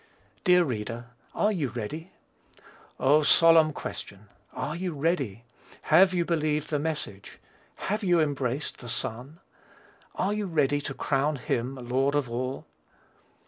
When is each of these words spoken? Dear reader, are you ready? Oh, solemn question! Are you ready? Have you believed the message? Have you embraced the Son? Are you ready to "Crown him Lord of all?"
Dear 0.43 0.63
reader, 0.63 1.09
are 1.35 1.51
you 1.51 1.67
ready? 1.67 2.11
Oh, 2.99 3.21
solemn 3.21 3.71
question! 3.71 4.29
Are 4.51 4.75
you 4.75 4.95
ready? 4.95 5.43
Have 5.93 6.11
you 6.11 6.25
believed 6.25 6.71
the 6.71 6.79
message? 6.79 7.37
Have 7.75 8.03
you 8.03 8.19
embraced 8.19 8.79
the 8.79 8.89
Son? 8.89 9.39
Are 10.15 10.33
you 10.33 10.47
ready 10.47 10.81
to 10.81 10.95
"Crown 10.95 11.35
him 11.35 11.75
Lord 11.75 12.15
of 12.15 12.31
all?" 12.31 12.65